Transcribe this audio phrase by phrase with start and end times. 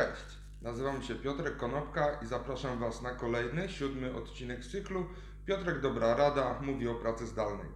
[0.00, 5.06] Cześć, nazywam się Piotrek Konopka i zapraszam Was na kolejny, siódmy odcinek cyklu
[5.46, 7.66] Piotrek Dobra Rada mówi o pracy zdalnej.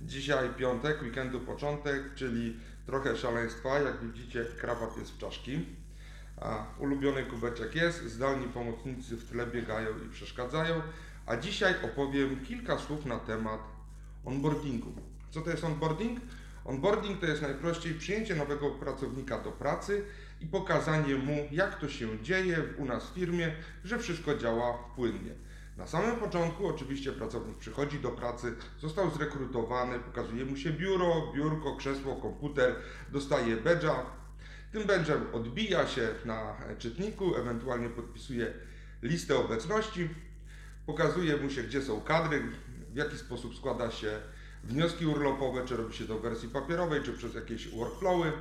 [0.00, 2.56] Dzisiaj piątek, weekendu początek, czyli
[2.86, 5.66] trochę szaleństwa, jak widzicie krawa pies w czaszki.
[6.40, 10.82] A ulubiony kubeczek jest, zdalni pomocnicy w tle biegają i przeszkadzają,
[11.26, 13.60] a dzisiaj opowiem kilka słów na temat
[14.24, 14.92] onboardingu.
[15.30, 16.20] Co to jest onboarding?
[16.64, 20.04] Onboarding to jest najprościej przyjęcie nowego pracownika do pracy
[20.40, 23.52] i pokazanie mu, jak to się dzieje u nas w firmie,
[23.84, 25.30] że wszystko działa płynnie.
[25.76, 31.76] Na samym początku oczywiście pracownik przychodzi do pracy, został zrekrutowany, pokazuje mu się biuro, biurko,
[31.76, 32.74] krzesło, komputer,
[33.12, 33.94] dostaje badge'a.
[34.72, 38.52] Tym badge'em odbija się na czytniku, ewentualnie podpisuje
[39.02, 40.08] listę obecności,
[40.86, 42.42] pokazuje mu się, gdzie są kadry,
[42.92, 44.20] w jaki sposób składa się
[44.64, 48.32] wnioski urlopowe, czy robi się to w wersji papierowej, czy przez jakieś workflowy.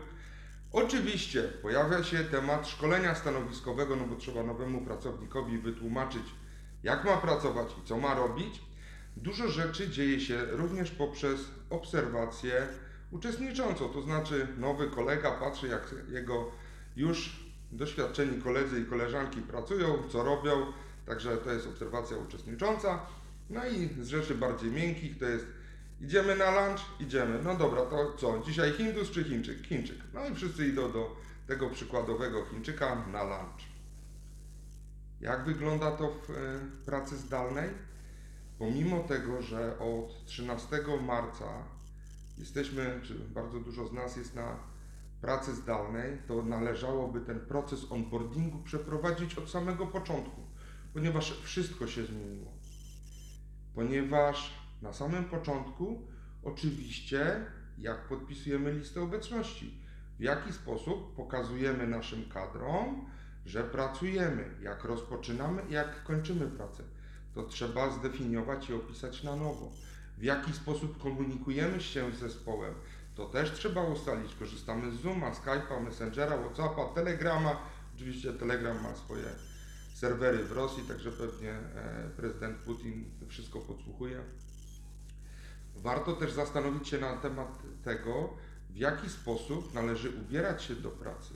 [0.71, 6.23] Oczywiście pojawia się temat szkolenia stanowiskowego, no bo trzeba nowemu pracownikowi wytłumaczyć,
[6.83, 8.61] jak ma pracować i co ma robić.
[9.17, 12.67] Dużo rzeczy dzieje się również poprzez obserwację
[13.11, 16.51] uczestniczącą, to znaczy nowy kolega patrzy, jak jego
[16.95, 20.65] już doświadczeni koledzy i koleżanki pracują, co robią,
[21.05, 22.99] także to jest obserwacja uczestnicząca.
[23.49, 25.45] No i z rzeczy bardziej miękkich to jest
[26.03, 27.39] idziemy na lunch, idziemy.
[27.43, 28.41] No dobra, to co?
[28.45, 29.67] Dzisiaj Hindus czy Chińczyk?
[29.67, 29.97] Chińczyk.
[30.13, 31.15] No i wszyscy idą do
[31.47, 33.63] tego przykładowego Chińczyka na lunch.
[35.21, 36.33] Jak wygląda to w e,
[36.85, 37.69] pracy zdalnej?
[38.59, 40.67] Pomimo tego, że od 13
[41.01, 41.45] marca
[42.37, 44.57] jesteśmy, czy bardzo dużo z nas jest na
[45.21, 50.41] pracy zdalnej, to należałoby ten proces onboardingu przeprowadzić od samego początku,
[50.93, 52.51] ponieważ wszystko się zmieniło.
[53.75, 56.07] Ponieważ na samym początku,
[56.43, 57.45] oczywiście,
[57.77, 59.81] jak podpisujemy listę obecności,
[60.19, 63.09] w jaki sposób pokazujemy naszym kadrom,
[63.45, 66.83] że pracujemy, jak rozpoczynamy jak kończymy pracę.
[67.33, 69.71] To trzeba zdefiniować i opisać na nowo.
[70.17, 72.73] W jaki sposób komunikujemy się z zespołem,
[73.15, 74.35] to też trzeba ustalić.
[74.35, 77.57] Korzystamy z Zooma, Skype'a, Messengera, Whatsappa, Telegrama.
[77.95, 79.25] Oczywiście Telegram ma swoje
[79.93, 84.23] serwery w Rosji, także pewnie e, prezydent Putin wszystko podsłuchuje.
[85.75, 88.29] Warto też zastanowić się na temat tego,
[88.69, 91.33] w jaki sposób należy ubierać się do pracy.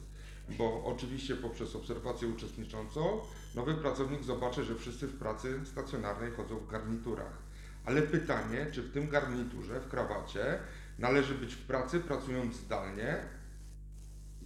[0.58, 3.22] Bo oczywiście poprzez obserwację uczestniczącą
[3.56, 7.38] nowy pracownik zobaczy, że wszyscy w pracy stacjonarnej chodzą w garniturach.
[7.86, 10.60] Ale pytanie, czy w tym garniturze, w krawacie
[11.00, 13.18] należy być w pracy pracując zdalnie,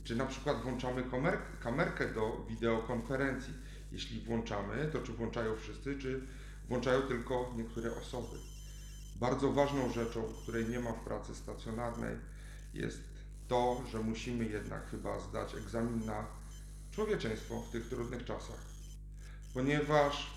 [0.04, 3.54] czy na przykład włączamy kamer- kamerkę do wideokonferencji.
[3.92, 6.22] Jeśli włączamy, to czy włączają wszyscy, czy
[6.70, 8.51] włączają tylko niektóre osoby.
[9.22, 12.16] Bardzo ważną rzeczą, której nie ma w pracy stacjonarnej,
[12.74, 13.04] jest
[13.48, 16.26] to, że musimy jednak chyba zdać egzamin na
[16.92, 18.60] człowieczeństwo w tych trudnych czasach.
[19.54, 20.34] Ponieważ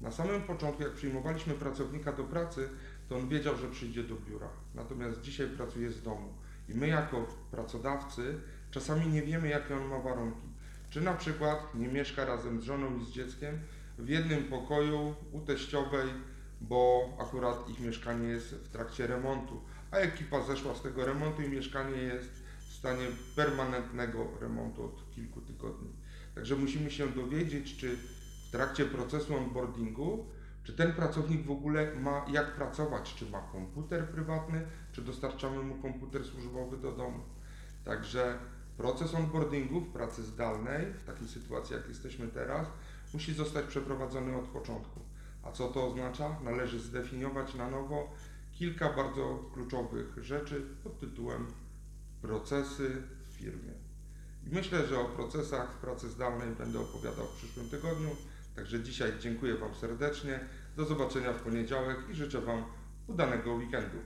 [0.00, 2.68] na samym początku, jak przyjmowaliśmy pracownika do pracy,
[3.08, 4.48] to on wiedział, że przyjdzie do biura.
[4.74, 6.34] Natomiast dzisiaj pracuje z domu.
[6.68, 8.40] I my, jako pracodawcy,
[8.70, 10.48] czasami nie wiemy, jakie on ma warunki.
[10.90, 13.58] Czy na przykład nie mieszka razem z żoną i z dzieckiem
[13.98, 16.08] w jednym pokoju u teściowej,
[16.68, 21.48] bo akurat ich mieszkanie jest w trakcie remontu, a ekipa zeszła z tego remontu i
[21.48, 23.06] mieszkanie jest w stanie
[23.36, 25.88] permanentnego remontu od kilku tygodni.
[26.34, 27.96] Także musimy się dowiedzieć, czy
[28.48, 30.26] w trakcie procesu onboardingu,
[30.64, 35.74] czy ten pracownik w ogóle ma jak pracować, czy ma komputer prywatny, czy dostarczamy mu
[35.74, 37.20] komputer służbowy do domu.
[37.84, 38.38] Także
[38.76, 42.66] proces onboardingu w pracy zdalnej, w takiej sytuacji jak jesteśmy teraz,
[43.14, 45.00] musi zostać przeprowadzony od początku.
[45.42, 46.36] A co to oznacza?
[46.44, 48.14] Należy zdefiniować na nowo
[48.52, 51.46] kilka bardzo kluczowych rzeczy pod tytułem
[52.22, 53.72] procesy w firmie.
[54.46, 58.10] I myślę, że o procesach w pracy zdalnej będę opowiadał w przyszłym tygodniu.
[58.56, 60.40] Także dzisiaj dziękuję Wam serdecznie.
[60.76, 62.64] Do zobaczenia w poniedziałek i życzę Wam
[63.06, 63.98] udanego weekendu.